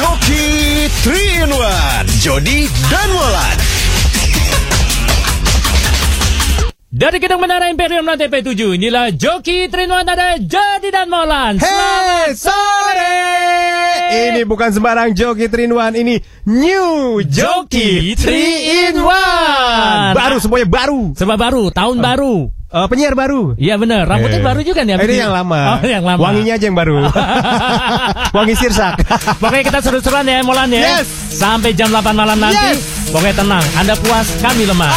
[0.00, 3.56] Joki 3 in 1 Jody dan Molan
[6.88, 13.12] Dari Gedung Menara Imperium Lantai P7 Inilah Joki Trinuan ada Jadi dan Molan Hey, sore!
[14.32, 16.16] Ini bukan sembarang Joki 3 in 1, ini
[16.48, 20.16] New Joki 3 in 1.
[20.16, 21.12] Baru semuanya baru.
[21.12, 23.58] Sebab baru, tahun baru Eh, penyiar baru.
[23.58, 24.46] Iya bener, rambutnya Eh.
[24.46, 25.60] baru juga nih Eh, Ini yang lama.
[25.74, 27.02] Oh yang lama Wanginya aja yang baru.
[28.36, 28.94] Wangi sirsak.
[29.42, 31.34] Pokoknya kita seru-seruan ya Molan ya Yes.
[31.34, 33.10] Sampai jam 8 malam nanti Yes.
[33.10, 34.92] Pokoknya tenang, Anda puas, kami lemah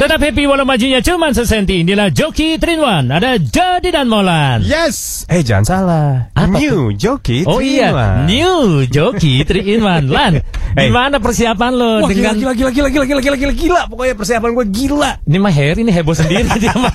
[0.00, 5.28] Tetap happy walau majunya cuma sesenti Inilah Joki Trinwan Ada Jadi dan Molan Yes.
[5.28, 6.08] Eh jangan salah.
[6.32, 7.92] Apa New Joki 3 Oh iya,
[8.24, 8.32] 1.
[8.32, 10.40] New Joki 3 in 1 Lan,
[10.70, 10.86] Hey.
[10.86, 13.80] gimana persiapan lo Wah, dengan gila, gila, gila, gila, gila, gila, gila, gila.
[13.90, 15.10] Pokoknya persiapan gue gila.
[15.26, 16.94] Ini mah Harry ini heboh sendiri dia mah.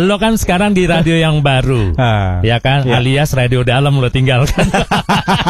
[0.00, 1.92] Lo kan sekarang di radio yang baru.
[2.00, 2.88] Ah, ya kan?
[2.88, 2.96] iya.
[2.96, 4.64] Alias radio dalam lo tinggalkan.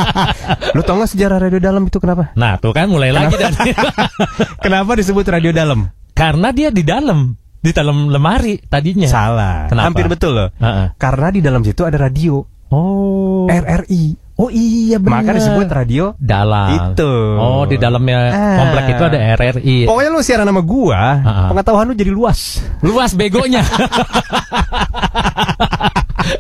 [0.75, 2.35] Lu tau gak sejarah radio dalam itu kenapa?
[2.35, 3.71] nah, tuh kan mulai lagi dari
[4.67, 5.78] Kenapa disebut radio dalam?
[6.15, 9.07] Karena dia di dalam, di dalam lemari tadinya.
[9.07, 9.71] Salah.
[9.71, 9.87] Kenapa?
[9.93, 10.49] Hampir betul loh.
[10.59, 10.99] Heeh.
[10.99, 12.43] Karena di dalam situ ada radio.
[12.69, 13.49] Oh.
[13.49, 14.29] RRI.
[14.39, 15.27] Oh iya benar.
[15.27, 16.95] Maka disebut radio dalam.
[16.95, 17.11] Itu.
[17.35, 18.57] Oh, di dalamnya Ah.
[18.63, 19.91] komplek itu ada RRI.
[19.91, 21.51] Pokoknya lu siaran sama gua, Ah.
[21.51, 22.63] pengetahuan lu jadi luas.
[22.79, 23.67] Luas begonya.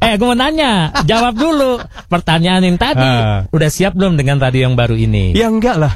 [0.04, 3.02] eh, gue mau nanya, jawab dulu pertanyaan yang tadi.
[3.02, 3.50] Ah.
[3.50, 5.34] Udah siap belum dengan radio yang baru ini?
[5.34, 5.90] Ya enggak lah.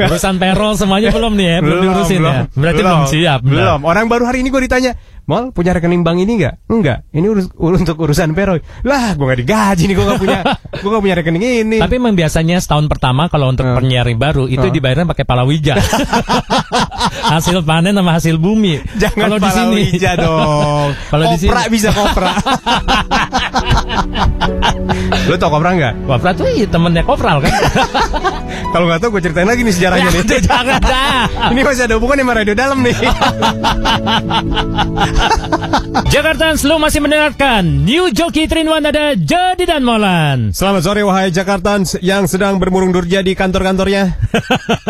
[0.00, 2.46] Urusan payroll semuanya belum nih ya, belum, diurusin ya.
[2.56, 3.40] Berarti belum, siap.
[3.44, 3.52] benar.
[3.52, 3.80] Belum.
[3.84, 4.96] Orang baru hari ini gue ditanya,
[5.30, 6.58] Mal punya rekening bank ini enggak?
[6.66, 7.06] Enggak.
[7.14, 8.58] Ini urus, untuk urusan payroll.
[8.82, 10.38] Lah, gue nggak digaji nih, gue nggak punya,
[10.82, 11.78] gue nggak punya rekening ini.
[11.78, 14.74] Tapi memang biasanya setahun pertama kalau untuk penyiar baru itu Ah.
[14.74, 15.78] dibayarnya pakai palawija.
[17.38, 18.82] hasil panen sama hasil bumi.
[18.98, 19.82] Jangan kalau di sini
[20.18, 20.88] dong.
[21.14, 22.34] Kalau di sini bisa kopra.
[25.30, 25.94] Lu tau kopra nggak?
[26.10, 27.54] Kopra tuh iya, temennya Kopral kan?
[28.70, 30.22] Kalau nggak tau gue ceritain lagi nih sejarahnya nih.
[30.26, 31.24] Ya, jangan dah.
[31.54, 32.94] Ini masih ada hubungan sama radio dalam nih.
[36.10, 40.50] Jakarta Slow masih mendengarkan New Joki Trinwan ada Jadi dan Molan.
[40.50, 44.16] Selamat sore wahai Jakartans yang sedang bermurung durja di kantor-kantornya.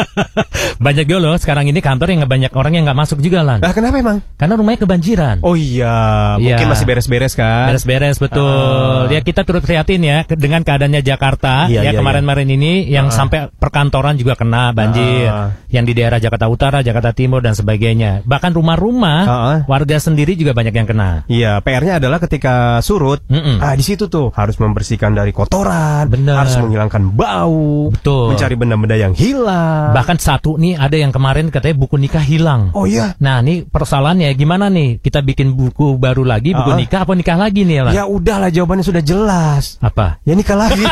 [0.84, 3.58] banyak juga loh sekarang ini kantor yang banyak orang yang nggak masuk juga lan.
[3.60, 4.18] Lah kenapa emang?
[4.36, 5.36] Karena rumahnya kebanjiran.
[5.42, 6.56] Oh iya, Iya.
[6.56, 7.68] mungkin masih beres-beres kan?
[7.74, 9.06] Beres-beres betul.
[9.06, 9.12] Ah.
[9.12, 11.68] Ya kita turut prihatin ya dengan keadaannya Jakarta.
[11.68, 15.28] Iya, ya iya, kemarin-kemarin ini yang sampai perkantoran juga kena banjir.
[15.28, 15.52] Ah.
[15.68, 18.22] Yang di daerah Jakarta Utara, Jakarta Timur dan sebagainya.
[18.24, 19.58] Bahkan rumah-rumah Ah.
[19.68, 21.22] warga sendiri juga banyak yang kena.
[21.24, 23.58] Iya, PR-nya adalah ketika surut, Mm-mm.
[23.58, 26.42] ah di situ tuh harus membersihkan dari kotoran, Benar.
[26.42, 28.34] harus menghilangkan bau, Betul.
[28.34, 29.92] mencari benda-benda yang hilang.
[29.92, 32.70] Bahkan satu nih ada yang kemarin katanya buku nikah hilang.
[32.72, 34.98] oh iya, Nah, ini persoalannya gimana nih?
[34.98, 36.76] Kita bikin buku baru lagi, buku Ah.
[36.76, 37.92] nikah apa nikah lagi nih, Lan?
[37.92, 39.78] ya udahlah jawabannya sudah jelas.
[39.78, 40.18] Apa?
[40.24, 40.82] Ya nikah lagi.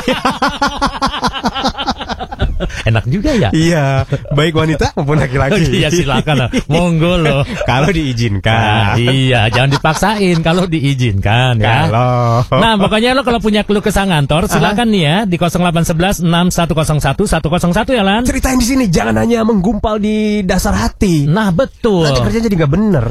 [2.84, 3.50] Enak juga ya?
[3.50, 5.60] iya, baik wanita maupun laki-laki.
[5.78, 6.50] Iya silakan lah.
[6.66, 7.42] Monggo loh.
[7.64, 8.94] Kalau Nah, diizinkan.
[8.98, 11.86] iya, jangan dipaksain kalau diizinkan ya.
[11.86, 17.24] Kalau Nah, pokoknya lo kalau punya keluh kesah ngantor, silakan nih ya di 0811 6101
[17.40, 18.22] 101 ya, Lan.
[18.24, 21.24] ceritain di sini jangan hanya menggumpal di dasar hati.
[21.24, 22.04] Nah, betul.
[22.04, 23.04] Nanti kerjanya jadi nggak bener.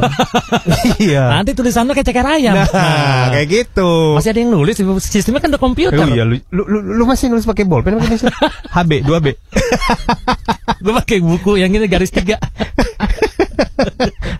[1.03, 1.23] iya.
[1.33, 2.55] Nanti tulisannya kayak ceker ayam.
[2.57, 4.17] Nah, kayak gitu.
[4.17, 5.97] Masih ada yang nulis, sistemnya kan udah komputer.
[5.97, 7.97] Oh iya, lu, lu, lu, lu masih nulis pakai bolpen?
[7.97, 9.27] HB, 2B.
[10.83, 12.37] Gue pakai buku yang ini garis tiga.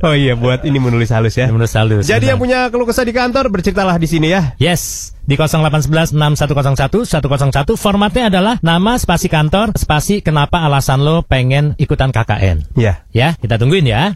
[0.06, 1.50] oh iya, buat ini menulis halus ya.
[1.50, 2.06] Menurut halus.
[2.06, 2.68] Jadi yang benar.
[2.68, 4.54] punya keluh kesah di kantor berceritalah di sini ya.
[4.62, 11.74] Yes, di 0811 6101 101 formatnya adalah nama spasi kantor, spasi kenapa alasan lo pengen
[11.82, 12.78] ikutan KKN.
[12.78, 13.04] Ya.
[13.12, 14.14] Ya, kita tungguin ya.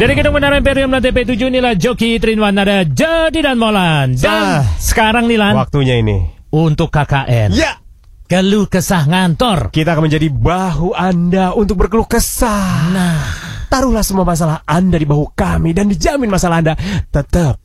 [0.00, 4.16] Dari Gedung Menara Imperium Lantai P7 inilah Joki Trinwan ada Jadi dan Molan.
[4.16, 4.80] Dan Dah.
[4.80, 6.24] sekarang nih Lan, Waktunya ini.
[6.48, 7.52] untuk KKN.
[7.52, 7.76] Ya.
[8.30, 9.74] Keluh kesah ngantor.
[9.74, 12.94] Kita akan menjadi bahu Anda untuk berkeluh kesah.
[12.94, 13.26] Nah,
[13.70, 16.74] Taruhlah semua masalah Anda di bahu kami dan dijamin masalah Anda
[17.10, 17.62] tetap.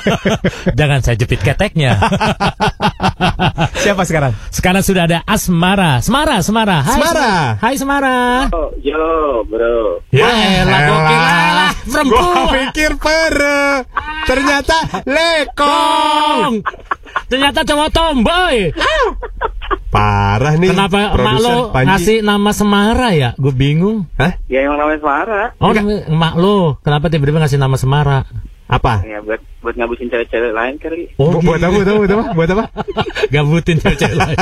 [0.78, 1.96] jangan saya jepit keteknya.
[3.84, 4.36] Siapa sekarang?
[4.52, 6.04] Sekarang sudah ada Asmara.
[6.04, 6.84] Semara, Semara.
[6.84, 7.32] Hai, Semara.
[7.56, 8.18] Hai Semara.
[8.52, 10.04] Oh, yo, bro.
[10.12, 10.28] Ya
[10.64, 11.72] elah, lah.
[12.04, 13.88] Gua pikir pere.
[14.28, 14.76] Ternyata
[15.16, 16.60] lekong.
[17.32, 18.76] Ternyata cowok tomboy.
[20.40, 20.72] Parah nih.
[20.72, 21.88] Kenapa emak produser lo Panji.
[21.92, 23.30] ngasih nama Semara ya?
[23.36, 24.08] Gue bingung.
[24.16, 24.40] Hah?
[24.48, 25.42] Ya emang namanya Semara.
[25.60, 26.80] Oh, emak lo.
[26.80, 28.24] Kenapa tiba-tiba ngasih nama Semara?
[28.64, 29.04] Apa?
[29.04, 31.12] Ya buat buat ngabisin cewek-cewek lain kali.
[31.18, 31.76] Oh, Bu- buat apa?
[31.76, 31.98] Buat apa?
[31.98, 32.24] Buat apa?
[32.32, 32.64] Buat apa?
[33.34, 34.38] Gabutin cewek lain.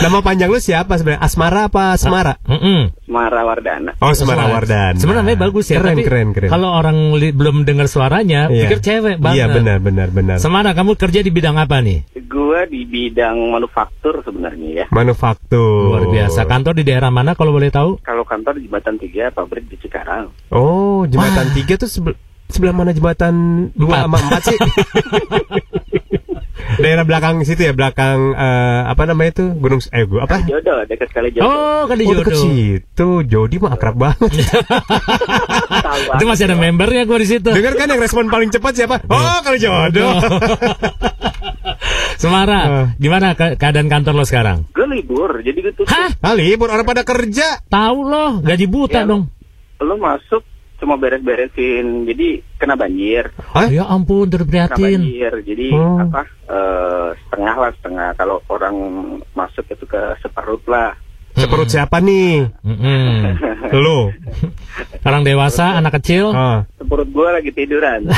[0.00, 1.20] Nama panjang lu siapa sebenarnya?
[1.20, 2.40] Asmara apa Semara?
[2.46, 2.88] Mm-mm.
[3.10, 3.98] Mara Wardana.
[3.98, 4.94] Oh, Semara Wardana.
[4.94, 6.46] Sebenarnya bagus ya, Keren, tapi keren, keren.
[6.48, 8.64] kalau orang li- belum dengar suaranya, Iya.
[8.64, 9.36] pikir cewek banget.
[9.36, 10.36] Iya, benar, benar, benar.
[10.38, 12.06] Semana, kamu kerja di bidang apa nih?
[12.24, 14.86] Gua di bidang manufaktur sebenarnya ya.
[14.88, 15.90] Manufaktur.
[15.92, 16.46] Luar biasa.
[16.46, 17.98] Kantor di daerah mana kalau boleh tahu?
[18.00, 20.30] Kalau kantor di Jembatan 3, pabrik di Cikarang.
[20.48, 23.34] Oh, jembatan tiga tuh sebel- sebelah mana jembatan
[23.72, 24.04] dua Empat.
[24.04, 24.58] sama empat sih?
[26.72, 30.44] Daerah belakang situ ya, belakang eh, apa namanya itu Gunung eh gua apa?
[30.44, 31.48] Jodoh, dekat sekali jodoh.
[31.48, 32.42] Oh, kali Oh, deket jodoh.
[32.44, 33.08] situ.
[33.24, 34.30] Jody mah akrab banget.
[36.12, 37.48] Itu masih ada membernya gue di situ.
[37.48, 38.96] Dengar kan yang respon paling cepat siapa?
[39.04, 40.14] Oh, kali jodoh.
[42.16, 42.86] Semara, Eh.
[42.98, 44.68] gimana ke- keadaan kantor lo sekarang?
[44.70, 46.12] Gue libur, jadi gue tuh Hah?
[46.20, 47.58] Ah, libur orang pada kerja.
[47.64, 49.08] Tahu lo, gaji buta Ya.
[49.08, 49.26] dong.
[49.80, 50.44] lo masuk
[50.80, 53.28] cuma beres-beresin, jadi kena banjir.
[53.52, 53.68] Hah?
[53.68, 55.00] Ya ampun, turut Kena prihatin.
[55.04, 56.00] banjir, jadi Oh.
[56.00, 56.22] apa?
[56.50, 58.08] eh, setengah lah setengah.
[58.16, 58.76] Kalau orang
[59.32, 60.96] masuk itu ke seperut lah.
[61.30, 62.50] Seperut siapa nih?
[62.60, 63.38] Mm-mm.
[63.70, 64.10] Lo.
[65.00, 66.34] Orang dewasa, anak kecil.
[66.34, 66.66] Ah.
[66.74, 68.10] Seperut gue lagi tiduran.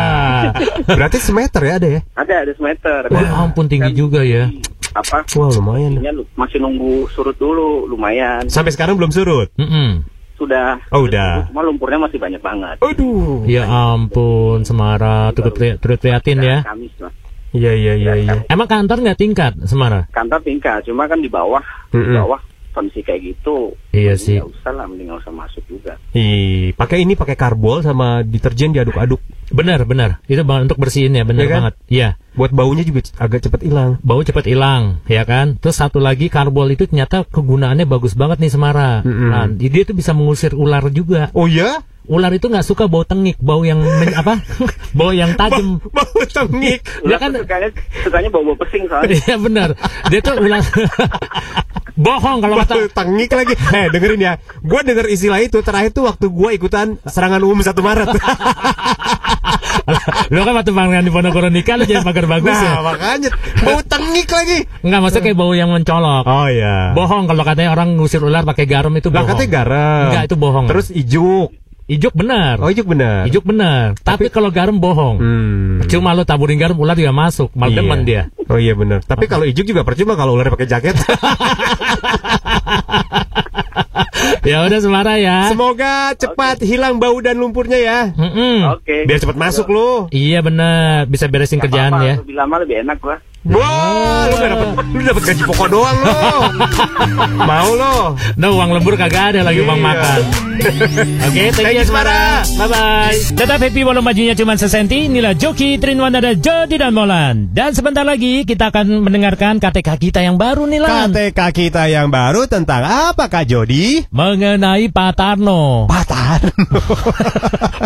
[0.88, 2.00] Berarti semeter ya ada ya?
[2.14, 3.00] ada ada semeter.
[3.10, 4.46] Wah, ampun tinggi juga ya.
[4.94, 5.26] Apa?
[5.36, 6.00] Wah, lumayan.
[6.32, 8.46] Masih nunggu surut dulu, lumayan.
[8.46, 9.50] Sampai sekarang belum surut.
[9.58, 10.06] Mm-mm.
[10.36, 10.76] Sudah.
[10.92, 11.48] Oh, udah.
[11.48, 12.76] Cuma lumpurnya masih banyak banget.
[12.84, 13.48] Aduh.
[13.48, 16.60] Ya ampun, Semara, turut, turut prihatin ya.
[16.60, 17.12] Kamis lah.
[17.56, 18.34] Iya, iya, iya, iya.
[18.52, 20.04] Emang kantor nggak tingkat, Semara?
[20.12, 22.20] Kantor tingkat, cuma kan di bawah, di Mm-mm.
[22.20, 22.40] bawah
[22.76, 23.72] kondisi kayak gitu.
[23.90, 24.36] Iya sih.
[24.36, 25.96] nggak usah lah, mending nggak usah masuk juga.
[26.12, 29.16] Ih, pakai ini pakai karbol sama deterjen diaduk-aduk.
[29.48, 30.20] Benar, benar.
[30.24, 31.58] Itu bang- untuk bersihin ya, benar Iya kan?
[31.58, 31.74] banget.
[31.88, 32.08] Iya.
[32.34, 33.96] Buat baunya juga agak cepet hilang.
[34.04, 35.56] Bau cepat hilang, ya kan?
[35.56, 39.00] Terus satu lagi karbol itu ternyata kegunaannya bagus banget nih Semara.
[39.00, 39.30] Mm-mm.
[39.32, 41.32] Nah, dia tuh bisa mengusir ular juga.
[41.32, 41.80] Oh ya?
[42.06, 44.38] Ular itu nggak suka bau tengik, bau yang men- apa?
[44.98, 45.82] bau yang tajam.
[45.88, 46.84] Bau tengik.
[47.02, 47.30] Ya Ular kan?
[47.34, 47.68] sukanya,
[47.98, 49.10] sukanya bawa-bawa pesing soalnya.
[49.16, 49.68] Iya benar.
[50.06, 50.62] Dia tuh ular.
[51.96, 52.72] Bohong kalau kata.
[52.76, 53.54] Bau tengik lagi.
[53.72, 54.32] Eh, dengerin ya.
[54.60, 58.08] Gua denger istilah itu terakhir tuh waktu gua ikutan serangan umum 1 Maret.
[60.26, 62.74] Lo kan waktu pangeran di Ponorogo nikah lo jadi pagar bagus ya.
[62.74, 63.30] nah, makanya
[63.62, 64.66] bau tengik lagi.
[64.82, 66.24] Enggak, maksudnya kayak bau yang mencolok.
[66.26, 66.90] Oh iya.
[66.90, 69.28] Bohong kalau katanya orang ngusir ular pakai garam itu Lah bohong.
[69.30, 70.04] katanya garam.
[70.10, 70.66] Enggak, itu bohong.
[70.66, 71.50] Terus ijuk.
[71.86, 72.58] Ijuk benar.
[72.58, 73.30] Oh, ijuk benar.
[73.30, 73.94] Ijuk benar.
[74.02, 75.22] Tapi, kalau garam bohong.
[75.22, 75.86] Hmm.
[75.86, 77.54] Cuma lo taburin garam ular juga masuk.
[77.54, 77.76] Mal Iya.
[77.78, 78.22] demen dia.
[78.50, 79.06] Oh iya benar.
[79.06, 80.98] Tapi kalau ijuk juga percuma kalau ular pakai jaket.
[84.50, 85.46] ya udah Semara ya.
[85.50, 87.98] Semoga cepat hilang bau dan lumpurnya ya.
[88.14, 88.66] Mm-mm.
[88.78, 89.06] Oke.
[89.06, 90.10] Biar cepat masuk lu.
[90.10, 92.14] Iya benar, bisa beresin Nggak kerjaan apa-apa, ya.
[92.22, 93.16] Lebih lama lebih enak gua.
[93.46, 96.18] Wah, lu gak dapet, lu dapet gaji pokok doang lo.
[97.48, 97.96] Mau lo.
[98.34, 99.86] Nah uang lembur kagak ada lagi uang Iya.
[99.86, 100.20] makan.
[101.26, 102.42] Oke, thank, Thank you you, Semara.
[102.56, 103.14] Bye bye.
[103.36, 105.06] Tetap happy walau majunya cuma sesenti.
[105.06, 107.52] Inilah Joki Trinwan ada Jody dan Molan.
[107.52, 111.12] Dan sebentar lagi kita akan mendengarkan KTK kita yang baru nih Lan.
[111.12, 114.08] KTK kita yang baru tentang apa Kak Jody?
[114.10, 115.86] Mengenai Pak Tarno.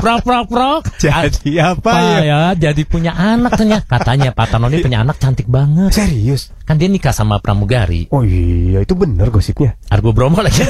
[0.00, 0.82] Prok prok prok.
[0.96, 2.20] Jadi apa Pak ya?
[2.24, 2.40] ya,
[2.70, 3.84] jadi punya anak ternyata.
[3.84, 5.90] Katanya Pak Tarno ini punya anak cantik banget.
[5.92, 6.54] Serius?
[6.64, 8.06] Kan dia nikah sama pramugari.
[8.14, 9.74] Oh iya, itu bener gosipnya.
[9.90, 10.62] Argo Bromo lagi.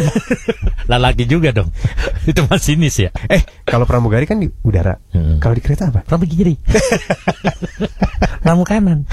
[0.90, 1.68] Lelaki juga dong.
[2.30, 3.12] Itu masinis ya.
[3.28, 4.96] Eh, kalau pramugari kan di udara.
[5.12, 5.38] Hmm.
[5.38, 6.00] Kalau di kereta apa?
[6.02, 6.56] Pramu kiri.
[8.40, 9.04] Pramu kanan.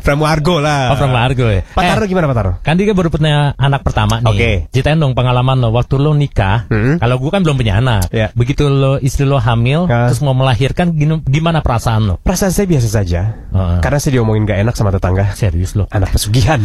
[0.00, 0.94] Pramu Argo lah.
[0.94, 1.66] Oh, Pramu Argo ya.
[1.66, 2.52] Pak Eh, Tarno gimana Pak Tarno?
[2.62, 4.30] Kan dia baru punya anak pertama nih.
[4.30, 4.50] Oke.
[4.70, 6.70] Ceritain dong pengalaman lo waktu lo nikah.
[6.70, 6.96] Hmm.
[7.02, 8.08] Kalau gua kan belum punya anak.
[8.14, 8.30] Ya.
[8.32, 10.06] Begitu lo istri lo hamil, Ya.
[10.08, 10.94] terus mau melahirkan,
[11.26, 12.14] gimana perasaan lo?
[12.22, 13.20] Perasaan saya biasa saja.
[13.50, 13.78] Heeh.
[13.82, 15.32] Karena saya diomongin gak enak sama tetangga.
[15.32, 15.88] Serius lo?
[15.88, 16.60] Anak pesugihan.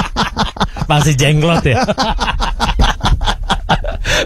[0.90, 1.82] Masih jenglot ya?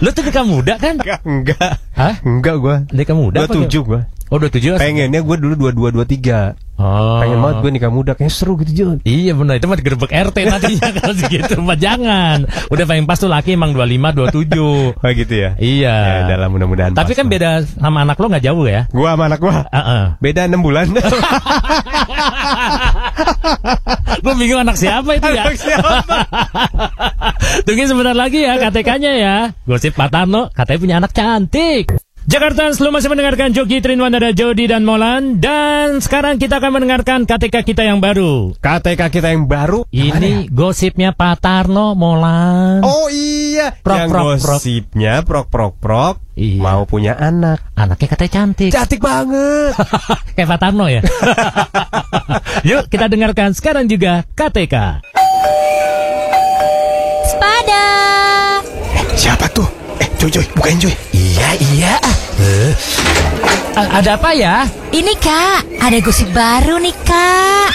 [0.04, 1.00] lo tuh nikah muda kan?
[1.00, 1.72] enggak, enggak.
[1.96, 2.14] Hah?
[2.24, 2.76] Enggak gua.
[2.92, 3.44] Nikah muda?
[3.44, 4.00] apa 27 gua.
[4.30, 6.54] Oh, 27 Pengennya gua dulu 22 23.
[6.80, 7.20] Oh.
[7.20, 8.96] Pengen banget gue nikah muda kayak seru gitu Jon.
[9.04, 12.48] Iya benar itu mah digerebek RT nantinya kalau segitu mah jangan.
[12.72, 14.96] Udah paling pas tuh laki emang 25 27.
[14.96, 15.60] Oh gitu ya.
[15.60, 16.24] Iya.
[16.24, 16.96] Ya, dalam mudah-mudahan.
[16.96, 18.88] Tapi kan beda sama anak lo nggak jauh ya?
[18.96, 20.04] Gua sama anak gua Heeh.
[20.24, 20.86] beda 6 bulan.
[24.24, 25.42] Gue bingung anak siapa itu ya.
[25.48, 25.90] Anak siapa?
[27.66, 29.36] Tunggu sebentar lagi ya KTK-nya ya.
[29.64, 31.96] Gosip Pak Tarno katanya punya anak cantik.
[32.30, 37.26] Jakarta selalu masih mendengarkan Joki Trinwan ada Jody dan Molan dan sekarang kita akan mendengarkan
[37.26, 38.54] KTK kita yang baru.
[38.54, 39.82] KTK kita yang baru.
[39.90, 40.30] Yang mana ya?
[40.30, 42.86] Ini gosipnya Pak Tarno Molan.
[42.86, 44.58] Oh iya, Prok, yang prok, prok.
[44.62, 46.62] gosipnya prok prok prok Iya.
[46.62, 47.66] mau punya anak.
[47.74, 48.70] Anaknya katanya cantik.
[48.70, 49.74] Cantik banget.
[50.38, 51.02] Kayak Pak Tarno ya.
[52.70, 55.02] Yuk kita dengarkan sekarang juga KTK.
[57.26, 57.84] Spada.
[59.18, 59.66] Siapa tuh?
[59.98, 60.94] Eh, Joy Joy, bukain Joy.
[61.10, 61.94] Iya iya.
[63.76, 64.64] Ada apa ya?
[64.90, 67.70] Ini kak, ada gosip baru nih kak.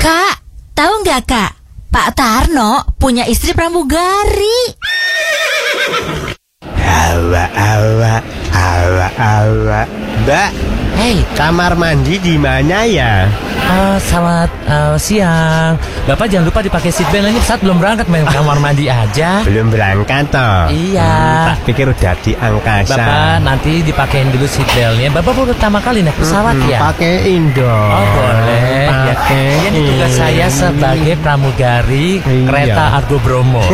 [0.00, 0.34] Kak,
[0.76, 1.52] tahu nggak kak?
[1.94, 4.74] Pak Tarno punya istri pramugari.
[6.84, 8.14] Awa, awa,
[8.50, 9.80] awa, awa.
[10.24, 10.50] Mbak,
[10.94, 13.26] Hei, kamar mandi di mana ya?
[13.64, 15.72] Eh, selamat eh, siang.
[16.04, 19.40] Bapak jangan lupa dipakai seatbelt ini pesawat belum berangkat main kamar mandi aja.
[19.42, 20.68] Belum berangkat toh?
[20.68, 21.08] Iya.
[21.08, 22.92] Hmm, tak pikir udah di angkasa.
[22.92, 25.08] Bapak nanti dipakein dulu seatbeltnya.
[25.10, 26.78] Bapak baru pertama kali naik pesawat Hmm, ya?
[26.82, 27.90] Pakein dong.
[27.90, 28.84] Oh boleh.
[28.84, 29.14] Ya.
[29.14, 29.58] Pakein.
[29.66, 32.46] Ini tugas saya sebagai pramugari Iya.
[32.46, 33.64] kereta Argo Bromo.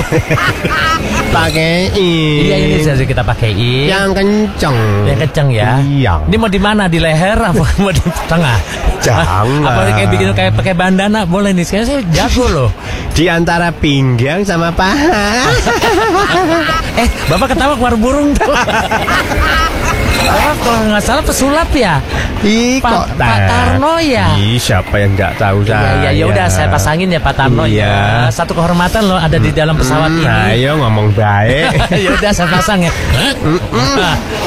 [1.31, 1.95] Pakein.
[1.95, 3.87] iya ini saja kita pakein.
[3.87, 4.77] Yang kenceng.
[5.07, 5.79] Yang kenceng ya.
[5.79, 6.13] Iya.
[6.27, 6.87] Ini mau di mana?
[6.87, 8.59] Di leher apa mau di tengah?
[9.01, 9.47] Jangan.
[9.65, 11.63] Apa kayak bikin kayak pakai bandana boleh nih.
[11.63, 12.71] Sekarang saya jago loh.
[13.17, 15.29] Di antara pinggang sama paha.
[16.93, 18.51] Eh, Bapak ketawa keluar burung tuh.
[20.21, 21.97] Bapak kalau nggak salah pesulap ya?
[22.41, 23.37] Ih, Pak- kok Pak?
[23.47, 24.37] Tarno ya?
[24.37, 25.93] Ih, siapa yang nggak tahu Iya, saya?
[25.99, 27.89] iya, ya udah saya pasangin ya Pak Tarno Iya.
[27.89, 27.95] ya.
[28.29, 30.29] Satu kehormatan loh ada di dalam pesawat Hmm, ini.
[30.61, 31.73] Ayo ngomong baik.
[31.95, 32.93] ya udah saya pasang ya.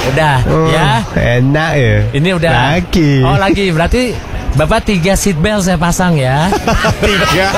[0.08, 0.36] udah
[0.70, 0.90] ya.
[1.16, 1.96] Enak ya.
[2.12, 2.52] Ini udah.
[2.72, 3.14] Lagi.
[3.24, 4.04] Oh lagi berarti
[4.54, 6.46] Bapak tiga seat belt saya pasang ya.
[7.02, 7.50] Tiga.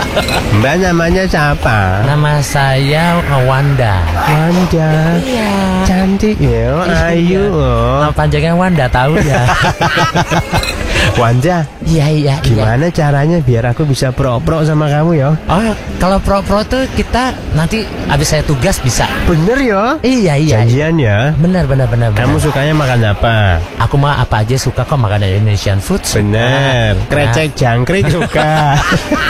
[0.64, 2.08] Mbak namanya siapa?
[2.08, 4.00] Nama saya Wanda.
[4.32, 5.20] Wanda.
[5.20, 5.52] Iya.
[5.84, 6.72] Cantik ya,
[7.12, 7.52] ayu.
[7.52, 8.00] oh.
[8.00, 9.44] Nama panjangnya Wanda tahu ya.
[11.16, 12.36] Wanda, Iya iya iya.
[12.44, 15.32] gimana caranya biar aku bisa pro-pro sama kamu ya?
[15.48, 15.64] Oh
[15.96, 19.08] kalau pro pro tuh kita nanti habis saya tugas bisa.
[19.24, 19.96] Bener ya?
[20.04, 20.56] Iya iya.
[20.60, 21.32] Janjian ya?
[21.40, 22.12] Benar benar benar.
[22.12, 22.20] benar.
[22.20, 23.64] Kamu sukanya makan apa?
[23.80, 26.04] Aku mah apa aja suka kok makan Indonesian food.
[26.04, 26.20] suka.
[26.20, 27.00] Bener.
[27.08, 28.76] Krecek jangkrik suka.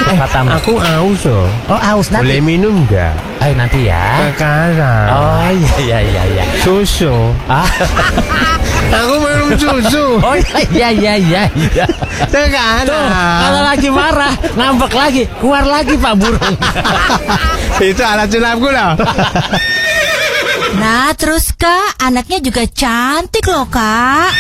[0.06, 1.50] Eh, aku aus loh.
[1.66, 2.30] Oh aus nanti.
[2.30, 3.14] Boleh minum nggak?
[3.42, 4.32] Ayo nanti ya.
[4.38, 5.08] Sekarang.
[5.12, 6.44] Oh iya iya iya iya.
[6.62, 7.34] Susu.
[7.50, 7.66] Ah.
[9.02, 9.15] Aku
[9.54, 10.06] susu.
[10.26, 10.36] Oh
[10.74, 11.86] iya iya iya iya.
[12.32, 16.56] Tuh, kalau lagi marah, ngambek lagi, keluar lagi Pak Burung.
[17.92, 18.98] Itu alat sulapku loh.
[20.76, 24.32] Nah, terus kak, anaknya juga cantik loh kak.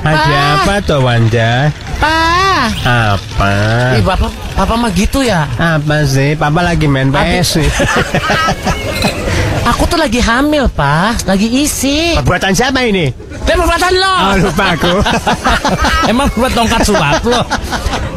[0.00, 1.68] Ada apa tuh Wanda?
[2.00, 3.52] Pak, Apa?
[3.92, 5.44] ih bapak, papa mah gitu ya.
[5.60, 6.32] Apa sih?
[6.32, 7.68] Papa lagi main PS nih.
[9.70, 11.24] Aku tuh lagi hamil, Pak.
[11.24, 12.18] Lagi isi.
[12.18, 13.06] Perbuatan siapa ini?
[13.46, 14.14] Perbuatan lo.
[14.18, 14.94] Oh, lupa aku.
[16.10, 17.46] Emang buat tongkat sulap lo.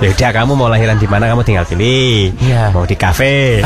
[0.02, 2.34] Ya udah kamu mau lahiran di mana kamu tinggal pilih.
[2.42, 2.74] Iya.
[2.74, 3.62] Mau di kafe.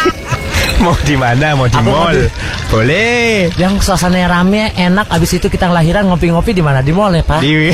[0.84, 1.52] mau di mana?
[1.52, 2.16] Mau di Aku mau mall.
[2.16, 2.32] di-
[2.72, 3.52] Boleh.
[3.54, 5.06] Yang suasananya rame, enak.
[5.12, 6.80] Abis itu kita lahiran ngopi-ngopi di mana?
[6.80, 7.40] Di mall ya, Pak.
[7.44, 7.52] Di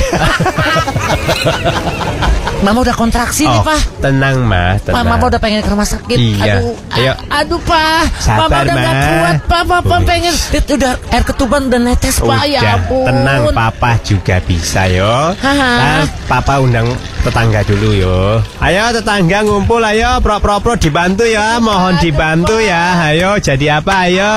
[2.56, 3.80] Mama udah kontraksi nih, Oh, Pak.
[4.00, 5.04] tenang Pak, tenang.
[5.04, 6.16] Mama udah pengen ke rumah sakit.
[6.16, 6.56] Iya.
[6.56, 7.12] Aduh, Ayo.
[7.28, 8.02] aduh, Pak.
[8.16, 9.04] Sabar, Mama udah gak Ma.
[9.04, 9.62] kuat, Pak.
[9.66, 10.34] Papa pengen.
[10.50, 12.42] Itu udah air ketuban udah netes, Pak.
[12.46, 13.04] Ya ampun.
[13.04, 15.36] tenang papa juga bisa yo.
[15.36, 15.72] Haha.
[15.76, 16.88] Nah, papa undang
[17.20, 18.40] tetangga dulu yo.
[18.58, 23.12] Ayo tetangga ngumpul ayo pro pro pro dibantu ya, mohon dibantu ya.
[23.12, 24.34] Ayo jadi apa ayo?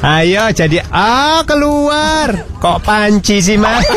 [0.00, 2.44] Ayo jadi ah keluar.
[2.56, 3.82] Kok panci sih mas?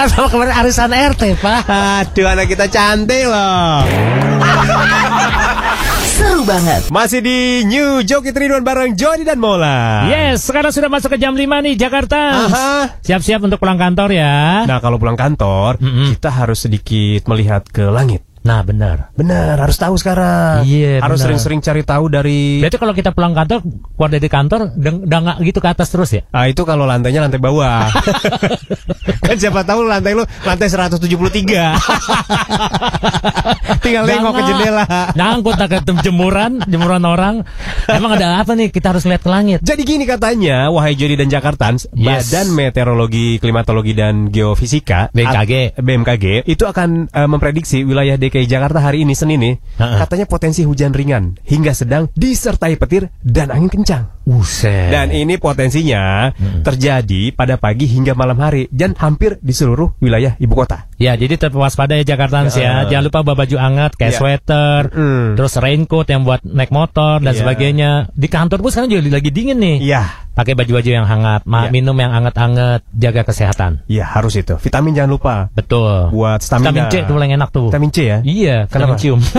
[0.00, 1.68] Kan sama kemarin arisan RT, Pak.
[1.68, 3.84] Aduh anak kita cantik loh.
[6.16, 6.88] Seru banget.
[6.88, 10.08] Masih di New Joki Triduan bareng Jody dan Mola.
[10.08, 12.16] Yes, sekarang sudah masuk ke jam 5 nih Jakarta.
[12.48, 12.96] Aha.
[13.04, 14.64] Siap-siap untuk pulang kantor ya.
[14.64, 16.16] Nah kalau pulang kantor, Mm-mm.
[16.16, 18.24] kita harus sedikit melihat ke langit.
[18.50, 19.14] Nah, benar.
[19.14, 20.66] Benar, harus tahu sekarang.
[20.66, 21.38] Iya, Harus benar.
[21.38, 22.58] sering-sering cari tahu dari.
[22.58, 23.62] Berarti kalau kita pulang kantor,
[23.94, 24.74] keluar dari kantor,
[25.06, 26.26] dengak gitu ke atas terus ya?
[26.34, 27.86] Ah itu kalau lantainya lantai bawah.
[29.30, 30.98] kan siapa tahu lantai lu lantai 173.
[33.86, 34.82] Tinggal nengok ke jendela.
[35.14, 37.46] Nyangkut tak ke jemuran, jemuran orang.
[37.86, 38.74] Emang ada apa nih?
[38.74, 39.62] Kita harus lihat ke langit.
[39.62, 42.34] Jadi gini katanya, wahai Jody dan Jakartans, Yes.
[42.34, 45.78] Badan Meteorologi, Klimatologi dan Geofisika BMKG.
[45.78, 49.54] BMKG itu akan eh, memprediksi wilayah DKI Jakarta hari ini Senin nih.
[49.80, 50.04] Ha-ha.
[50.04, 54.20] Katanya potensi hujan ringan hingga sedang disertai petir dan angin kencang.
[54.26, 54.92] Buset.
[54.92, 56.30] Dan ini potensinya
[56.62, 60.89] terjadi pada pagi hingga malam hari dan hampir di seluruh wilayah ibu kota.
[61.00, 62.84] Ya, jadi tetap waspada ya Jakartans ya.
[62.84, 62.92] Ya.
[62.92, 64.18] Jangan lupa bawa baju hangat kayak Ya.
[64.20, 65.32] sweater, Mm.
[65.32, 67.40] terus raincoat yang buat naik motor dan Iya.
[67.40, 67.90] sebagainya.
[68.12, 69.78] Di kantor pun sekarang juga lagi dingin nih.
[69.80, 71.74] Iya, Pakai baju-baju yang hangat, ma- Iya.
[71.74, 73.82] minum yang hangat-hangat, jaga kesehatan.
[73.84, 74.56] iya harus itu.
[74.56, 75.34] Vitamin jangan lupa.
[75.52, 76.08] Betul.
[76.14, 76.70] Buat stamina.
[76.70, 77.68] Vitamin C itu paling enak tuh.
[77.68, 78.18] Vitamin C ya.
[78.22, 78.94] Iya, Kenapa?
[78.94, 79.20] vitamin cium.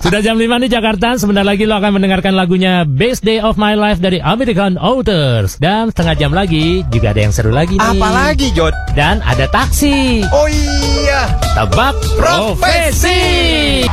[0.00, 3.74] Sudah jam 5 nih Jakarta, sebentar lagi lo akan mendengarkan lagunya Best Day of My
[3.74, 5.56] Life dari American Authors.
[5.56, 7.90] Dan setengah jam lagi juga ada yang seru lagi nih.
[7.96, 8.74] Apalagi Jod?
[8.92, 10.24] Dan ada taksi.
[10.32, 11.30] Oh iya.
[11.54, 13.20] Tebak Profesi.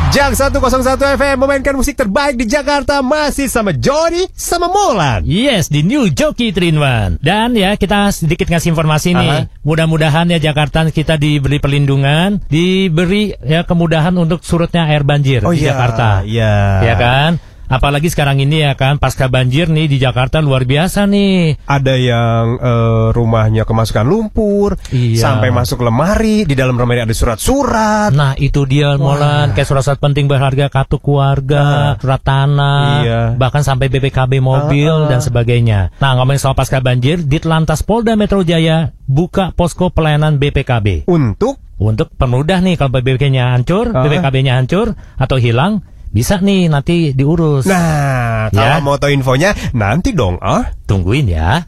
[0.10, 0.57] Jam 101
[0.98, 5.21] FM memainkan musik terbaik di Jakarta masih sama Jody sama Molan.
[5.24, 7.21] Yes, di New Joki Trinwan.
[7.21, 9.45] Dan ya, kita sedikit ngasih informasi nih.
[9.45, 9.62] Aha.
[9.62, 16.25] Mudah-mudahan ya Jakarta kita diberi perlindungan, diberi ya kemudahan untuk surutnya air banjir di Jakarta.
[16.25, 16.81] Iya.
[16.81, 17.50] Ya kan?
[17.71, 21.63] Apalagi sekarang ini ya kan, pasca banjir nih di Jakarta luar biasa nih.
[21.63, 25.23] Ada yang eh, rumahnya kemasukan lumpur, Iya.
[25.23, 28.11] sampai masuk lemari, di dalam lemari ada surat-surat.
[28.11, 33.21] Nah itu dia Molan Kayak surat-surat penting berharga Kartu keluarga Surat tanah Iya.
[33.35, 35.09] Bahkan sampai BPKB mobil Ah, ah.
[35.09, 41.07] Dan sebagainya Nah ngomongin soal pasca banjir Ditlantas Polda Metro Jaya Buka posko pelayanan BPKB
[41.07, 44.03] Untuk Untuk permudah nih Kalau BPK-nya hancur Ah.
[44.03, 48.75] BPKB-nya hancur Atau hilang Bisa nih nanti diurus Nah, Ya.
[48.75, 50.67] kalau mau tahu infonya nanti dong, ah.
[50.83, 51.63] Tungguin ya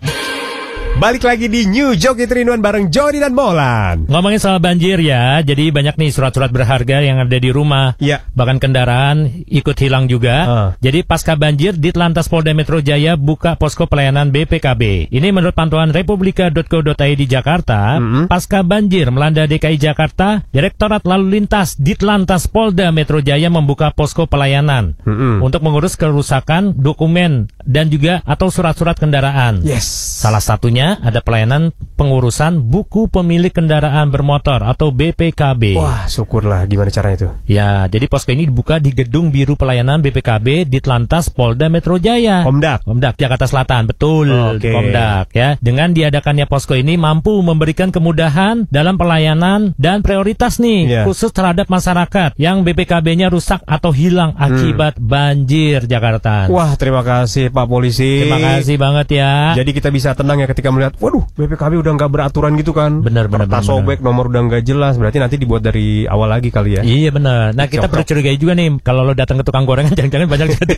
[0.93, 4.05] Balik lagi di New Joki Trinuan bareng Jody dan Molan.
[4.05, 7.97] Ngomongin soal banjir ya, jadi banyak nih surat-surat berharga yang ada di rumah.
[7.97, 8.21] Iya.
[8.38, 10.35] Bahkan kendaraan ikut hilang juga.
[10.45, 10.69] Ah.
[10.85, 15.09] Jadi pasca banjir, Ditlantas Polda Metro Jaya buka posko pelayanan BPKB.
[15.09, 18.29] Ini menurut pantauan republika.co.id di Jakarta, Mm-mm.
[18.29, 24.93] pasca banjir melanda DKI Jakarta, Direktorat Lalu Lintas Ditlantas Polda Metro Jaya membuka posko pelayanan
[25.09, 25.41] Mm-mm.
[25.41, 29.65] untuk mengurus kerusakan dokumen dan juga atau surat-surat kendaraan.
[29.65, 29.89] Yes.
[30.21, 35.78] Salah satunya ada pelayanan pengurusan buku pemilik kendaraan bermotor atau BPKB.
[35.78, 37.30] Wah, syukurlah gimana caranya itu?
[37.48, 42.42] Ya, jadi posko ini dibuka di Gedung Biru Pelayanan BPKB di Telantas Polda Metro Jaya.
[42.44, 42.84] Komdak.
[42.84, 44.28] Komdak Jakarta Selatan, betul.
[44.28, 44.74] Oke.
[44.74, 45.56] Komdak ya.
[45.62, 51.02] Dengan diadakannya posko ini mampu memberikan kemudahan dalam pelayanan dan prioritas nih Iya.
[51.06, 56.50] khusus terhadap masyarakat yang BPKB-nya rusak atau hilang akibat banjir Jakarta.
[56.50, 58.25] Wah, terima kasih Pak Polisi.
[58.25, 59.54] Terima kasih banget ya.
[59.54, 63.06] Jadi kita bisa tenang ya ketika melihat, waduh, BPKB udah nggak beraturan gitu kan.
[63.06, 64.98] Benar, benar, Kertas sobek, nomor udah nggak jelas.
[64.98, 66.82] Berarti nanti dibuat dari awal lagi kali ya.
[66.82, 67.53] Iya benar.
[67.53, 70.75] Nah kita perlu curigai juga nih kalau lo datang ke tukang gorengan jangan-jangan banyak jadi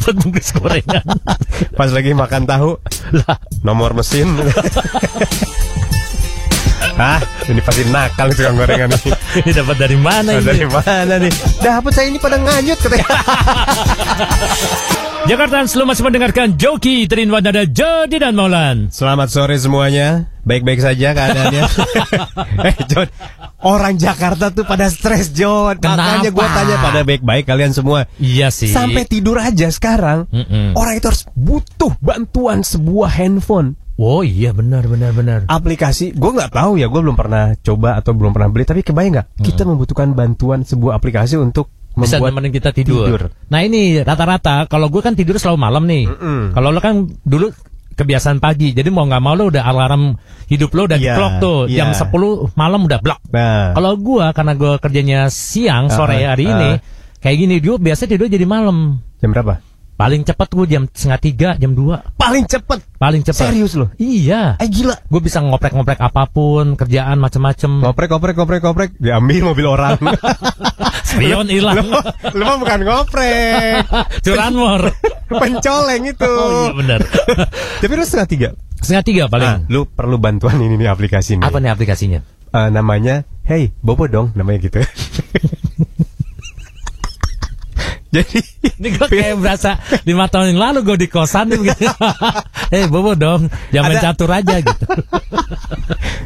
[0.20, 1.06] bungkus gorengan.
[1.78, 2.74] Pas lagi makan tahu,
[3.14, 4.26] lah nomor mesin.
[6.98, 9.12] ah, ini pasti nakal nih tukang gorengan nih.
[9.44, 10.44] ini dapat dari mana ini?
[10.44, 11.32] dari mana nih?
[11.62, 13.06] Dapat saya ini pada nganyut katanya.
[15.28, 18.88] Jakarta selalu masih mendengarkan Joki Trinwan ada Jody dan Maulan.
[18.88, 20.32] Selamat sore semuanya.
[20.48, 21.62] Baik-baik saja keadaannya.
[22.72, 23.04] eh, John,
[23.60, 25.76] orang Jakarta tuh pada stres, John.
[25.76, 26.56] Makanya gue Kenapa?
[26.56, 28.08] tanya pada baik-baik kalian semua.
[28.16, 28.72] Iya sih.
[28.72, 30.72] Sampai tidur aja sekarang, Mm-mm.
[30.72, 33.76] orang itu harus butuh bantuan sebuah handphone.
[34.00, 35.44] Oh iya benar benar benar.
[35.44, 38.64] Aplikasi, gue nggak tahu ya, gue belum pernah coba atau belum pernah beli.
[38.64, 43.06] Tapi kebayang nggak, kita membutuhkan bantuan sebuah aplikasi untuk Bisa nemenin kita tidur.
[43.06, 43.22] tidur.
[43.48, 46.06] Nah ini rata-rata kalau gue kan tidur selalu malam nih.
[46.06, 46.40] Mm-mm.
[46.54, 47.50] Kalau lo kan dulu
[47.92, 51.34] kebiasaan pagi, jadi mau nggak mau lo udah alarm hidup lo udah di Iya, clock
[51.38, 51.84] tuh iya.
[51.84, 52.08] jam 10
[52.54, 53.20] malam udah blok.
[53.28, 56.50] Nah, Kalau gua karena gua kerjanya siang sore Ah, hari ah.
[56.50, 56.70] ini
[57.20, 59.04] kayak gini dia biasa tidur jadi malam.
[59.20, 59.60] jam berapa?
[60.00, 62.00] Paling cepat gua jam setengah tiga, jam dua.
[62.16, 62.80] Paling cepet.
[62.96, 63.52] Paling cepat.
[63.52, 63.92] Serius loh?
[64.00, 64.56] Iya.
[64.56, 64.96] Eh gila.
[65.12, 67.84] Gue bisa ngoprek-ngoprek apa pun, kerjaan macem-macem.
[67.84, 68.90] Ngoprek, ngoprek, ngoprek, ngoprek.
[68.96, 70.00] Diambil mobil orang.
[71.12, 71.84] Spion hilang.
[71.84, 72.00] lu,
[72.32, 73.84] lu mah bukan ngoprek.
[74.24, 74.88] Curanmor.
[75.44, 76.32] Pencoleng itu.
[76.32, 77.00] Oh iya benar.
[77.84, 78.48] Tapi lu setengah tiga.
[78.80, 79.52] Setengah tiga Nah, paling.
[79.68, 81.44] lu perlu bantuan ini nih aplikasi nih.
[81.44, 82.24] Apa nih aplikasinya?
[82.56, 84.80] Eh, namanya Hey Bobo dong namanya gitu.
[88.14, 88.42] Jadi
[88.80, 91.86] Ini gue kayak berasa lima tahun yang lalu gue di kosan nih begitu.
[92.70, 94.84] Eh bobo dong, jangan Ada- catur aja gitu.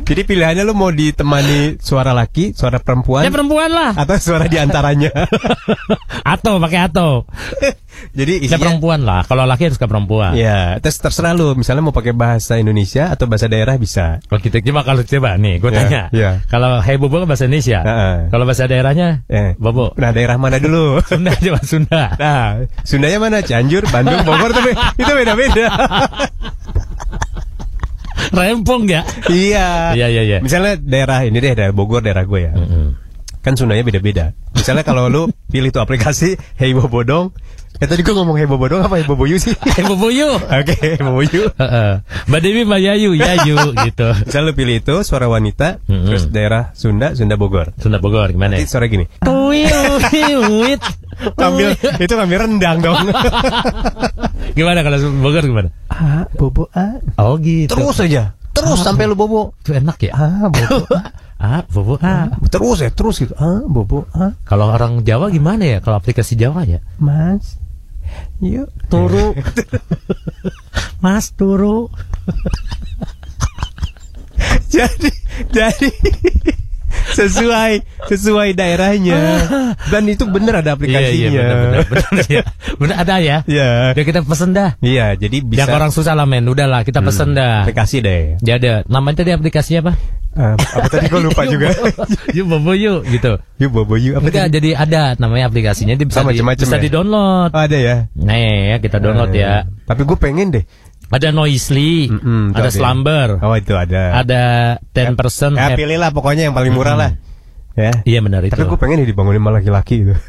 [0.04, 3.96] jadi pilihannya lu mau ditemani suara laki, suara perempuan, Ya perempuan lah.
[3.96, 5.08] atau suara di antaranya.
[6.22, 7.24] Atau pakai atau.
[8.12, 9.24] Jadi Ya isinya perempuan lah.
[9.24, 10.34] Kalau laki harus ke perempuan.
[10.34, 11.54] Ya, terus terserah lu.
[11.54, 14.20] Misalnya mau pakai bahasa Indonesia atau bahasa daerah bisa.
[14.26, 16.02] Kalau kita coba kalau coba nih, gue Ya, tanya.
[16.10, 16.30] ya.
[16.46, 17.80] Kalau Hey Bobo kan bahasa Indonesia.
[17.80, 18.16] Heeh.
[18.28, 19.94] Kalau bahasa daerahnya Eh, Bobo.
[19.96, 20.98] Nah, daerah mana dulu?
[21.08, 22.02] Sunda coba Sunda.
[22.18, 23.38] Nah, Sundanya mana?
[23.40, 25.66] Cianjur, Bandung, Bogor tapi itu beda-beda.
[28.34, 29.02] Rempong ya.
[29.28, 29.92] iya.
[29.94, 30.38] Iya, iya, iya.
[30.40, 32.52] Misalnya daerah ini deh, daerah Bogor, daerah gue ya.
[33.44, 34.32] Kan Sundanya beda-beda.
[34.56, 37.36] Misalnya kalau lu pilih tuh aplikasi Hey Bobo dong.
[37.74, 39.50] Ya tadi gue ngomong Hey Bobo dong apa Hey Bobo You sih?
[39.74, 40.38] Hey Bobo yuk.
[40.38, 40.94] Oke,
[41.34, 41.50] You.
[41.58, 41.90] Heeh.
[42.30, 43.56] Mbak Dewi Mbak Yayu, Yayu
[43.90, 44.08] gitu.
[44.14, 46.06] Misalnya lu pilih itu suara wanita, Mm-mm.
[46.06, 47.74] terus daerah Sunda, Sunda Bogor.
[47.76, 49.10] Sunda Bogor gimana Nanti suara gini.
[49.26, 50.78] Uyuit.
[51.34, 51.74] Ambil
[52.06, 53.10] itu ngambil rendang dong.
[54.54, 55.68] Gimana kalau Bogor gimana?
[55.90, 57.02] ah, Bobo ah.
[57.18, 57.74] Oh gitu.
[57.74, 58.38] Terus aja.
[58.54, 59.50] Terus sampai lu Bobo.
[59.66, 60.14] Itu enak ya?
[60.14, 60.86] Ah, Bobo.
[60.94, 61.04] ah.
[61.42, 62.30] Ah, Bobo ah.
[62.46, 63.34] Terus ya, terus gitu.
[63.34, 64.30] Ah, Bobo ah.
[64.46, 65.78] Kalau orang Jawa gimana ya?
[65.82, 66.78] Kalau aplikasi Jawa ya?
[67.02, 67.58] Mas.
[68.40, 69.34] Yuk, Turu.
[71.04, 71.90] Mas turu.
[74.72, 75.10] jadi
[75.52, 75.90] jadi
[77.14, 77.72] sesuai
[78.06, 79.18] sesuai daerahnya.
[79.88, 81.10] Dan itu bener ada aplikasinya.
[81.14, 82.42] Iya, iya, benar, benar, benar, ya.
[82.74, 83.36] Benar, ada ya.
[83.46, 83.68] Iya.
[83.94, 84.70] Udah kita pesen dah.
[84.78, 87.62] Iya, jadi bisa Yang orang susah lah men, udahlah kita pesen dah.
[87.62, 88.36] aplikasi deh.
[88.42, 89.92] Ya ada, namanya tadi aplikasinya apa?
[90.34, 91.70] Eh, apa tadi gue lupa juga.
[92.34, 93.38] yuk bobo yuk gitu.
[93.62, 96.82] Yuk bobo yuk apa Enggak, jadi ada namanya aplikasinya dia bisa di, bisa ya?
[96.82, 97.54] di download.
[97.54, 98.10] Oh, ada ya.
[98.18, 99.62] Nih ya kita download Eh, ya.
[99.86, 100.64] Tapi gue pengen deh.
[101.14, 102.70] Ada Noisely, Mm-mm, itu ada.
[102.70, 104.18] Slumber, Oh itu ada.
[104.18, 104.42] ada
[104.90, 105.78] 10% Ya happy.
[105.78, 107.10] pilih lah pokoknya yang paling murah lah.
[107.74, 107.90] Ya.
[108.02, 108.50] Iya benar itu.
[108.50, 110.14] Tapi gue pengen dibangunin sama laki-laki itu.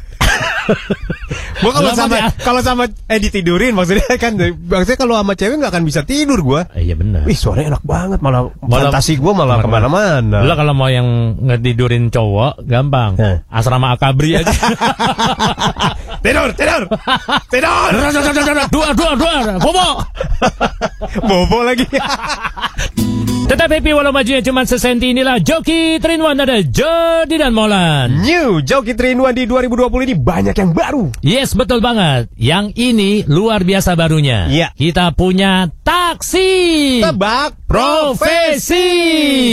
[1.56, 2.28] Gue kalau sama ya?
[2.36, 4.34] kalau sama eh ditidurin maksudnya kan
[4.66, 6.60] maksudnya kalau sama cewek nggak akan bisa tidur gue.
[6.74, 7.22] Eh, Iya benar.
[7.22, 10.42] Wih suaranya enak banget malah, Malah- fantasi gue malah ke mana-mana.
[10.42, 11.06] Lo kalau mau yang
[11.40, 13.14] ngetidurin cowok gampang.
[13.16, 13.46] Eh.
[13.48, 14.50] Asrama Akabri aja.
[16.26, 16.82] tidur tidur
[17.46, 17.90] tidur.
[18.74, 19.88] dua dua dua bobo.
[21.28, 21.86] Bobo lagi.
[23.46, 28.26] Tetap happy walau majunya cuma sesenti inilah Joki Trinwan ada Jody dan Molan.
[28.26, 31.14] New Joki 3 in 1 di 2020 ini banyak yang baru.
[31.22, 32.26] Yes betul banget.
[32.34, 34.50] Yang ini luar biasa barunya.
[34.50, 34.74] Iya.
[34.74, 35.70] Kita punya
[36.06, 36.50] taksi.
[37.02, 38.86] Tebak Profesi.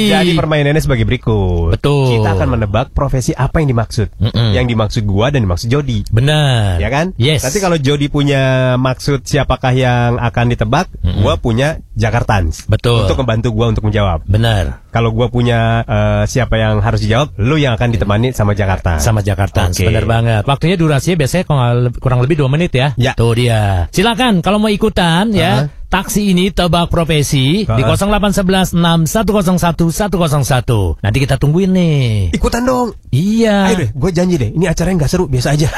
[0.05, 1.73] Jadi permainannya sebagai berikut.
[1.73, 2.21] Betul.
[2.21, 4.13] Kita akan menebak profesi apa yang dimaksud.
[4.21, 4.53] Mm-mm.
[4.53, 6.05] Yang dimaksud gua dan dimaksud Jody.
[6.13, 6.77] Benar.
[6.77, 7.17] Ya kan?
[7.17, 7.41] Yes.
[7.41, 10.93] Nanti kalau Jody punya maksud siapakah yang akan ditebak,
[11.25, 12.69] gua punya Jakartans.
[12.69, 13.09] Betul.
[13.09, 14.29] Untuk membantu gua untuk menjawab.
[14.29, 14.85] Benar.
[14.93, 19.01] Kalau gua punya eh, siapa yang harus dijawab, lu yang akan ditemani sama Jakarta.
[19.01, 19.89] Sama Jakarta, Oke.
[19.89, 20.43] benar banget.
[20.45, 22.93] Waktunya durasinya biasanya kurang le- kurang lebih dua menit ya.
[22.93, 23.17] Ya.
[23.17, 23.89] Tuh dia.
[23.89, 25.67] Silakan kalau mau ikutan ya.
[25.93, 27.93] Taksi ini tebak profesi di Aha.
[27.93, 31.05] 0811 6101 101.
[31.05, 32.33] Nanti kita tungguin nih.
[32.33, 32.97] Ikutan dong.
[33.13, 33.69] Iya.
[33.69, 34.49] Ayo deh, gue janji deh.
[34.57, 35.69] Ini acaranya nggak seru, biasa aja.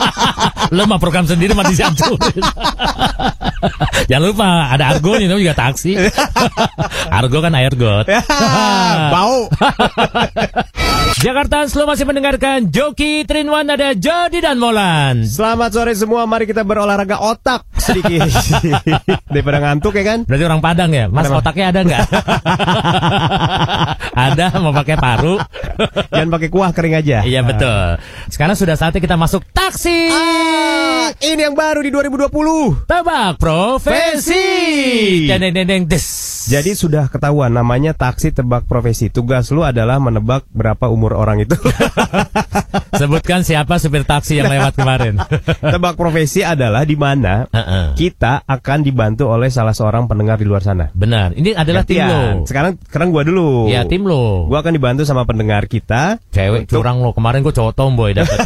[0.76, 2.40] Lo mah program sendiri mah dihancurin.
[4.08, 5.92] Jangan lupa ada Argo nih juga taksi.
[7.20, 8.08] Argo kan air got.
[9.12, 9.52] Bau.
[11.14, 15.22] Jakarta lo masih mendengarkan Joki Trinwan ada Jody dan Molan.
[15.22, 16.26] Selamat sore semua.
[16.26, 18.26] Mari kita berolahraga otak sedikit.
[19.32, 20.18] Daripada ngantuk ya kan?
[20.26, 21.06] Berarti orang Padang ya?
[21.06, 21.38] Mas Kenapa?
[21.46, 22.02] otaknya ada nggak?
[24.26, 25.38] ada mau pakai paru.
[26.10, 27.22] Jangan pakai kuah kering aja.
[27.22, 27.94] iya betul.
[28.26, 30.10] Sekarang sudah saatnya kita masuk taksi.
[30.10, 32.90] Ah, ini yang baru di 2020.
[32.90, 34.46] Tebak profesi.
[35.30, 36.06] Deng deng deng des.
[36.44, 39.08] Jadi sudah ketahuan namanya taksi tebak profesi.
[39.08, 41.52] Tugas lu adalah menebak berapa umur orang itu.
[43.00, 45.18] Sebutkan siapa supir taksi yang lewat kemarin.
[45.74, 47.98] tebak profesi adalah di mana Heeh.
[47.98, 50.88] kita akan dibantu oleh salah seorang pendengar di luar sana.
[50.94, 51.34] Benar.
[51.34, 52.14] Ini adalah tim lo.
[52.14, 52.36] Gantian.
[52.46, 53.66] Sekarang sekarang gua dulu.
[53.66, 54.46] Ya tim lo.
[54.46, 56.22] Gua akan dibantu sama pendengar kita.
[56.30, 57.10] Cewek untuk- curang lo.
[57.12, 58.38] Kemarin gue cowok tomboy dapat.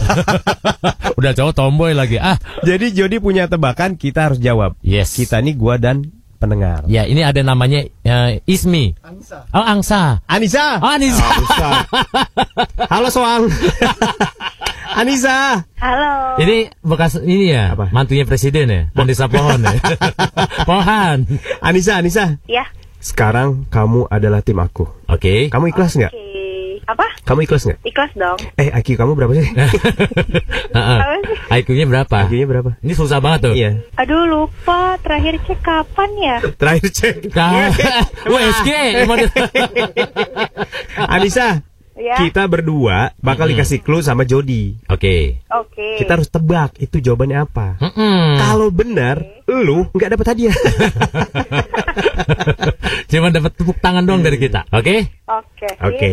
[1.21, 2.17] Udah cowok tomboy lagi.
[2.17, 4.75] Ah, Jadi Jody punya tebakan, kita harus jawab.
[4.81, 5.13] yes.
[5.13, 6.03] Kita nih gua dan
[6.39, 6.87] pendengar.
[6.87, 8.95] Ya, ini ada namanya eh, Ismi.
[9.53, 10.23] Oh, Angsa.
[10.31, 10.79] Anissa.
[10.79, 11.27] Oh, Anissa.
[12.95, 13.51] Halo Soang.
[14.99, 15.63] Anissa.
[15.79, 16.39] Halo.
[16.43, 17.91] Ini bekas ini ya, Apa?
[17.95, 19.75] mantunya presiden ya, Andisa Pohon ya.
[20.69, 21.27] Pohan.
[21.63, 22.39] Anissa, Anissa.
[22.49, 22.67] Ya.
[22.99, 24.87] Sekarang kamu adalah tim aku.
[25.07, 25.51] Oke.
[25.55, 26.11] Kamu ikhlas nggak?
[26.11, 26.38] Oke.
[26.89, 27.05] Apa?
[27.29, 27.79] Kamu ikhlas nggak?
[27.85, 28.39] Ikhlas dong.
[28.57, 29.45] Eh, IQ kamu berapa sih?
[31.53, 32.19] IQ-nya berapa?
[32.25, 32.71] IQ-nya berapa?
[32.81, 33.55] Ini susah banget tuh.
[33.55, 33.85] Iya.
[33.93, 36.37] Aduh lupa terakhir cek kapan ya?
[36.61, 37.15] Terakhir cek.
[38.25, 38.71] WSG.
[39.11, 39.29] model.
[40.97, 41.61] Anissa,
[41.99, 42.15] Ya.
[42.15, 44.79] kita berdua bakal dikasih clue sama Jody.
[44.87, 45.43] Oke.
[45.51, 45.99] Oke.
[45.99, 47.75] Kita harus tebak itu jawabannya apa.
[47.83, 48.39] Mm-mm.
[48.39, 49.19] Kalau benar,
[49.51, 50.55] lu nggak dapat hadiah.
[53.09, 54.69] Cuma dapat tepuk tangan doang dari kita.
[54.69, 55.09] Oke?
[55.25, 55.69] Oke.
[55.81, 56.13] Oke,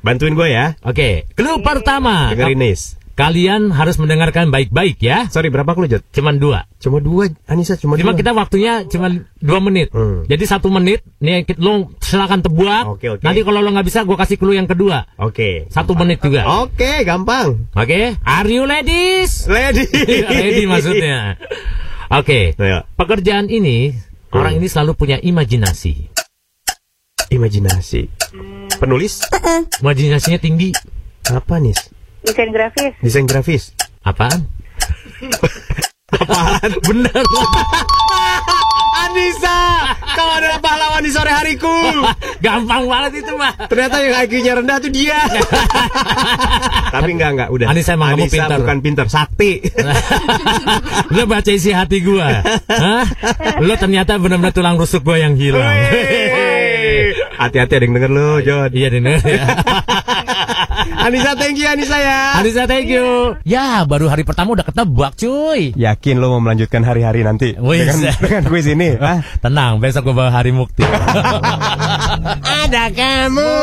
[0.00, 0.78] bantuin gue ya.
[0.86, 1.26] Oke.
[1.34, 2.30] Clue pertama.
[2.30, 2.94] Dengerin Nis.
[3.16, 5.24] Kalian harus mendengarkan baik-baik ya.
[5.32, 6.04] Sorry, berapa clue Jod?
[6.12, 6.68] Cuman dua.
[6.76, 8.20] Cuma dua, Anissa cuma, Cuma dua.
[8.20, 9.08] kita waktunya cuma
[9.40, 9.88] dua menit.
[9.88, 10.28] Hmm.
[10.28, 12.84] Jadi satu menit, nih lo silakan tebak.
[12.84, 13.24] Oke, oke.
[13.24, 15.08] Nanti kalau lo nggak bisa, gue kasih clue yang kedua.
[15.16, 15.64] Oke.
[15.72, 16.44] Satu menit juga.
[16.60, 17.72] Oke, gampang.
[17.72, 19.48] Oke, are you ladies?
[19.48, 19.88] Lady.
[20.44, 21.40] Ready maksudnya.
[22.12, 22.84] Oke, Ayo.
[23.00, 23.96] pekerjaan ini
[24.28, 26.15] orang ini selalu punya imajinasi.
[27.30, 28.06] Imajinasi.
[28.78, 29.24] Penulis?
[29.82, 30.70] Imajinasinya tinggi.
[31.26, 31.90] Apa Nis?
[32.22, 32.92] Desain grafis.
[33.02, 33.62] Desain grafis.
[34.06, 34.46] Apaan?
[36.22, 36.70] Apaan?
[36.86, 37.22] Bener.
[38.96, 39.58] Anissa,
[40.16, 41.70] kau adalah pahlawan di sore hariku.
[42.44, 43.52] Gampang banget itu mah.
[43.68, 45.20] Ternyata yang IQ-nya rendah tuh dia.
[46.90, 47.66] Tapi enggak enggak udah.
[47.70, 48.58] Anissa emang kamu pintar.
[48.60, 49.60] bukan pintar, sakti.
[51.12, 52.40] Lo baca isi hati gua.
[52.66, 53.04] Hah?
[53.60, 55.76] Lo ternyata benar-benar tulang rusuk gua yang hilang.
[57.40, 58.72] Hati-hati ada yang denger lo, Jod.
[58.72, 59.44] Iya denger ya.
[61.06, 62.38] Anissa, thank you Anissa ya.
[62.38, 63.36] Anissa thank you.
[63.46, 65.74] Ya baru hari pertama udah ketebak cuy.
[65.74, 68.98] Yakin lo mau melanjutkan hari-hari nanti Wih, dengan, dengan kuis ini?
[68.98, 69.22] Hah?
[69.42, 70.82] Tenang, besok gua bawa hari mukti.
[72.42, 73.54] Ada kamu.